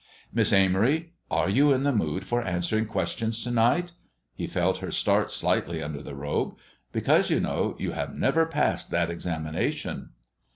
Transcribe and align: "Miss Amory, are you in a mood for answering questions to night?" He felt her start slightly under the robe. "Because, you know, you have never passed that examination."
"Miss 0.33 0.51
Amory, 0.51 1.13
are 1.29 1.47
you 1.47 1.71
in 1.71 1.85
a 1.85 1.91
mood 1.91 2.25
for 2.25 2.41
answering 2.41 2.87
questions 2.87 3.43
to 3.43 3.51
night?" 3.51 3.91
He 4.33 4.47
felt 4.47 4.79
her 4.79 4.89
start 4.89 5.31
slightly 5.31 5.83
under 5.83 6.01
the 6.01 6.15
robe. 6.15 6.55
"Because, 6.91 7.29
you 7.29 7.39
know, 7.39 7.75
you 7.77 7.91
have 7.91 8.15
never 8.15 8.47
passed 8.47 8.89
that 8.89 9.11
examination." 9.11 10.09